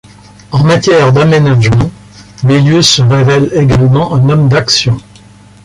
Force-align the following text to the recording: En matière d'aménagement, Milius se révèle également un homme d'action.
En 0.51 0.63
matière 0.63 1.13
d'aménagement, 1.13 1.91
Milius 2.43 2.89
se 2.89 3.01
révèle 3.03 3.51
également 3.53 4.15
un 4.15 4.29
homme 4.29 4.49
d'action. 4.49 4.97